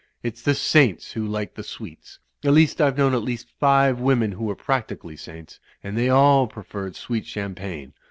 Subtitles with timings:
[0.23, 2.17] It's the Saints who like the sweets.
[2.43, 6.47] At least I've known at least five women who were practically saints, and they all
[6.47, 7.93] preferred sweet champagne.